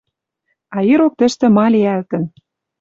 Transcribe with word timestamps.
А 0.75 0.77
ирок 0.91 1.13
тӹштӹ 1.19 1.45
ма 1.55 1.65
лиӓлтӹн 1.73 2.23